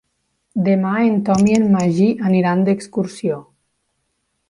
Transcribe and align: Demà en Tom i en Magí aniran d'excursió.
Demà 0.67 0.93
en 1.09 1.19
Tom 1.27 1.45
i 1.51 1.59
en 1.59 1.69
Magí 1.75 2.09
aniran 2.33 2.67
d'excursió. 2.71 3.43